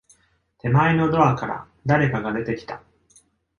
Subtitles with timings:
[0.57, 2.81] 手前のドアから、誰かが出てきた。